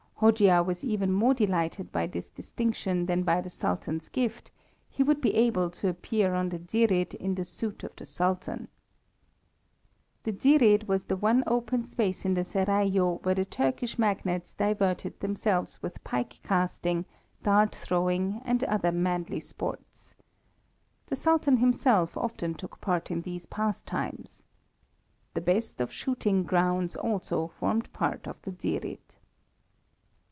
[0.23, 4.51] Hojia was even more delighted by this distinction than by the Sultan's gift;
[4.87, 8.67] he would be able to appear on the Dzsirid in the suite of the Sultan.
[10.21, 15.19] The Dzsirid was the one open space in the Seraglio where the Turkish magnates diverted
[15.21, 17.05] themselves with pike casting,
[17.41, 20.13] dart throwing, and other manly sports.
[21.07, 24.43] The Sultan himself often took part in these pastimes.
[25.33, 28.99] The best of shooting grounds also formed part of the Dzsirid.